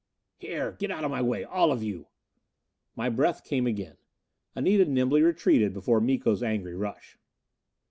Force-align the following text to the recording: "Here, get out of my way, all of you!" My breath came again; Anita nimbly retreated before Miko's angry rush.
"Here, 0.39 0.71
get 0.79 0.89
out 0.89 1.03
of 1.03 1.11
my 1.11 1.21
way, 1.21 1.43
all 1.43 1.71
of 1.71 1.83
you!" 1.83 2.07
My 2.95 3.07
breath 3.07 3.43
came 3.43 3.67
again; 3.67 3.97
Anita 4.55 4.85
nimbly 4.85 5.21
retreated 5.21 5.75
before 5.75 6.01
Miko's 6.01 6.41
angry 6.41 6.73
rush. 6.73 7.19